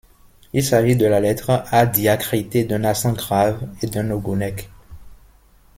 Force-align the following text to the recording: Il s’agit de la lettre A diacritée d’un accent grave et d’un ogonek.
Il 0.53 0.63
s’agit 0.63 0.95
de 0.95 1.05
la 1.05 1.19
lettre 1.19 1.63
A 1.69 1.85
diacritée 1.85 2.63
d’un 2.63 2.83
accent 2.85 3.13
grave 3.13 3.67
et 3.83 3.87
d’un 3.87 4.09
ogonek. 4.09 4.67